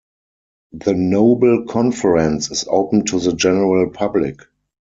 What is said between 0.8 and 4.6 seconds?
Noble conference is open to the general public.